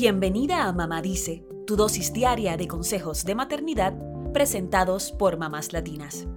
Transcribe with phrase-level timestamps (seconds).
[0.00, 3.98] Bienvenida a Mamá Dice, tu dosis diaria de consejos de maternidad
[4.32, 6.28] presentados por mamás latinas.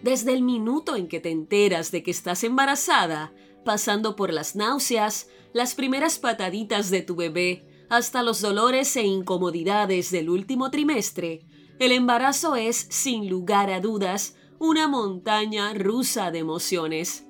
[0.00, 3.32] Desde el minuto en que te enteras de que estás embarazada,
[3.64, 10.12] pasando por las náuseas, las primeras pataditas de tu bebé, hasta los dolores e incomodidades
[10.12, 11.40] del último trimestre,
[11.80, 17.26] el embarazo es, sin lugar a dudas, una montaña rusa de emociones.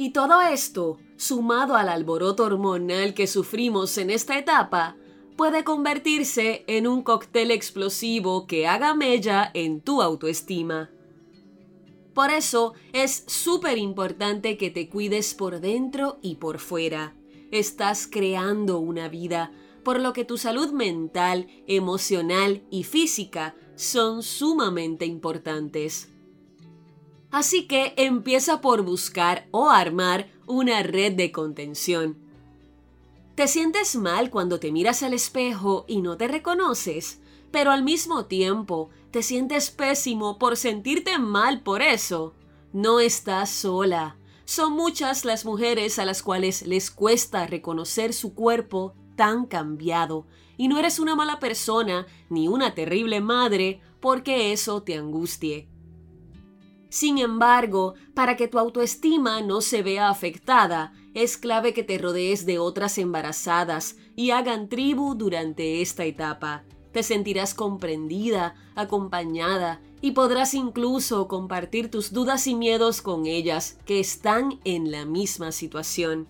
[0.00, 4.96] Y todo esto, sumado al alboroto hormonal que sufrimos en esta etapa,
[5.36, 10.88] puede convertirse en un cóctel explosivo que haga mella en tu autoestima.
[12.14, 17.14] Por eso es súper importante que te cuides por dentro y por fuera.
[17.50, 19.52] Estás creando una vida,
[19.84, 26.10] por lo que tu salud mental, emocional y física son sumamente importantes.
[27.30, 32.18] Así que empieza por buscar o armar una red de contención.
[33.36, 37.20] ¿Te sientes mal cuando te miras al espejo y no te reconoces?
[37.50, 42.34] Pero al mismo tiempo te sientes pésimo por sentirte mal por eso.
[42.72, 44.16] No estás sola.
[44.44, 50.26] Son muchas las mujeres a las cuales les cuesta reconocer su cuerpo tan cambiado.
[50.56, 55.68] Y no eres una mala persona ni una terrible madre porque eso te angustie.
[56.90, 62.46] Sin embargo, para que tu autoestima no se vea afectada, es clave que te rodees
[62.46, 66.64] de otras embarazadas y hagan tribu durante esta etapa.
[66.92, 74.00] Te sentirás comprendida, acompañada y podrás incluso compartir tus dudas y miedos con ellas que
[74.00, 76.26] están en la misma situación.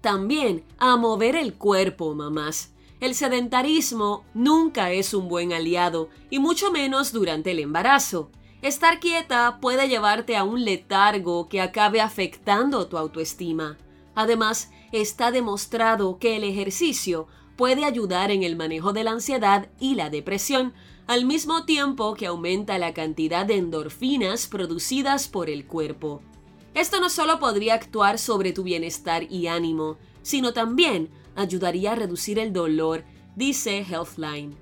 [0.00, 2.72] También a mover el cuerpo, mamás.
[3.00, 8.30] El sedentarismo nunca es un buen aliado y mucho menos durante el embarazo.
[8.64, 13.76] Estar quieta puede llevarte a un letargo que acabe afectando tu autoestima.
[14.14, 19.96] Además, está demostrado que el ejercicio puede ayudar en el manejo de la ansiedad y
[19.96, 20.72] la depresión,
[21.06, 26.22] al mismo tiempo que aumenta la cantidad de endorfinas producidas por el cuerpo.
[26.72, 32.38] Esto no solo podría actuar sobre tu bienestar y ánimo, sino también ayudaría a reducir
[32.38, 33.04] el dolor,
[33.36, 34.56] dice Healthline.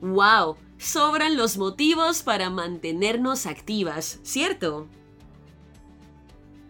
[0.00, 0.67] ¡Wow!
[0.78, 4.86] Sobran los motivos para mantenernos activas, ¿cierto?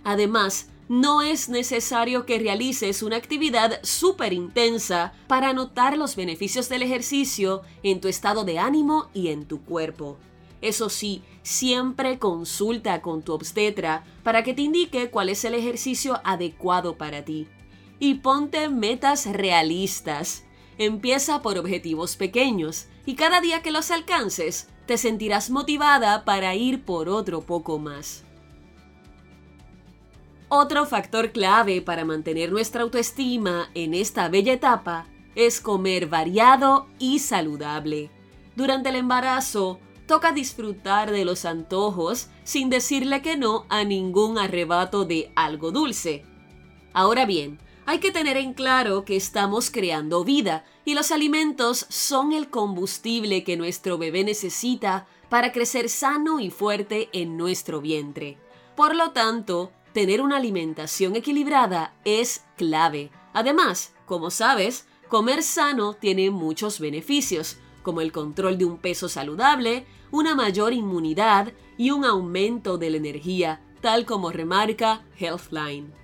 [0.02, 6.82] Además, no es necesario que realices una actividad súper intensa para notar los beneficios del
[6.82, 10.16] ejercicio en tu estado de ánimo y en tu cuerpo.
[10.62, 16.20] Eso sí, siempre consulta con tu obstetra para que te indique cuál es el ejercicio
[16.24, 17.46] adecuado para ti.
[18.00, 20.44] Y ponte metas realistas.
[20.78, 26.84] Empieza por objetivos pequeños y cada día que los alcances, te sentirás motivada para ir
[26.84, 28.24] por otro poco más.
[30.48, 37.18] Otro factor clave para mantener nuestra autoestima en esta bella etapa es comer variado y
[37.18, 38.10] saludable.
[38.56, 45.04] Durante el embarazo, toca disfrutar de los antojos sin decirle que no a ningún arrebato
[45.04, 46.24] de algo dulce.
[46.94, 52.34] Ahora bien, hay que tener en claro que estamos creando vida y los alimentos son
[52.34, 58.36] el combustible que nuestro bebé necesita para crecer sano y fuerte en nuestro vientre.
[58.76, 63.10] Por lo tanto, tener una alimentación equilibrada es clave.
[63.32, 69.86] Además, como sabes, comer sano tiene muchos beneficios, como el control de un peso saludable,
[70.10, 75.94] una mayor inmunidad y un aumento de la energía, tal como remarca Healthline.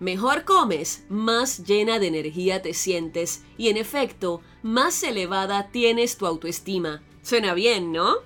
[0.00, 6.26] Mejor comes, más llena de energía te sientes y en efecto, más elevada tienes tu
[6.26, 7.02] autoestima.
[7.22, 8.16] Suena bien, ¿no?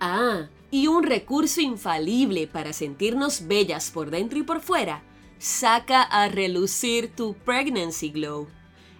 [0.00, 5.02] Ah, y un recurso infalible para sentirnos bellas por dentro y por fuera,
[5.38, 8.48] saca a relucir tu pregnancy glow.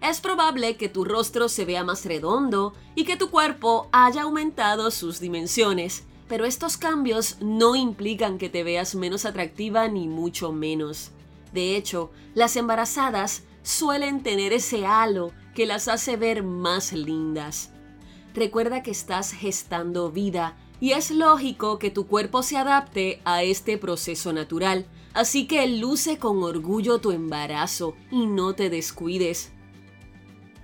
[0.01, 4.91] Es probable que tu rostro se vea más redondo y que tu cuerpo haya aumentado
[4.91, 11.11] sus dimensiones, pero estos cambios no implican que te veas menos atractiva ni mucho menos.
[11.53, 17.71] De hecho, las embarazadas suelen tener ese halo que las hace ver más lindas.
[18.35, 23.79] Recuerda que estás gestando vida y es lógico que tu cuerpo se adapte a este
[23.79, 24.87] proceso natural.
[25.15, 29.54] Así que luce con orgullo tu embarazo y no te descuides.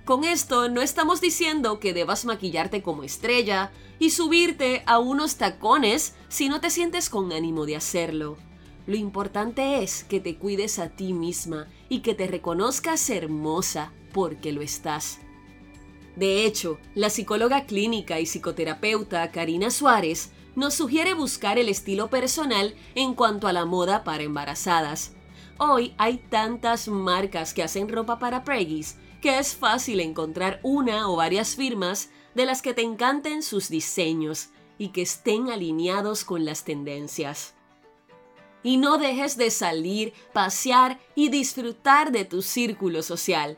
[0.05, 6.15] Con esto no estamos diciendo que debas maquillarte como estrella y subirte a unos tacones
[6.27, 8.37] si no te sientes con ánimo de hacerlo.
[8.87, 14.51] Lo importante es que te cuides a ti misma y que te reconozcas hermosa porque
[14.51, 15.19] lo estás.
[16.15, 22.73] De hecho, la psicóloga clínica y psicoterapeuta Karina Suárez nos sugiere buscar el estilo personal
[22.95, 25.13] en cuanto a la moda para embarazadas.
[25.59, 31.15] Hoy hay tantas marcas que hacen ropa para preggies que es fácil encontrar una o
[31.15, 36.63] varias firmas de las que te encanten sus diseños y que estén alineados con las
[36.63, 37.53] tendencias.
[38.63, 43.57] Y no dejes de salir, pasear y disfrutar de tu círculo social.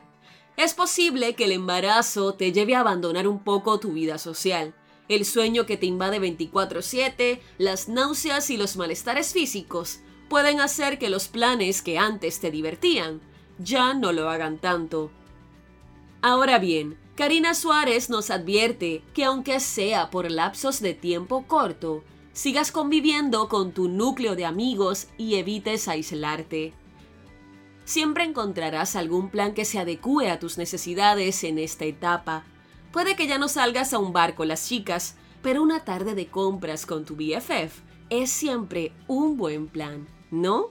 [0.56, 4.74] Es posible que el embarazo te lleve a abandonar un poco tu vida social.
[5.08, 11.10] El sueño que te invade 24/7, las náuseas y los malestares físicos pueden hacer que
[11.10, 13.20] los planes que antes te divertían
[13.58, 15.10] ya no lo hagan tanto.
[16.26, 22.72] Ahora bien, Karina Suárez nos advierte que aunque sea por lapsos de tiempo corto, sigas
[22.72, 26.72] conviviendo con tu núcleo de amigos y evites aislarte.
[27.84, 32.46] Siempre encontrarás algún plan que se adecue a tus necesidades en esta etapa.
[32.90, 36.28] Puede que ya no salgas a un bar con las chicas, pero una tarde de
[36.28, 40.70] compras con tu BFF es siempre un buen plan, ¿no?